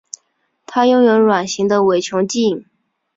[0.65, 2.65] 它拥有卵形的伪球茎。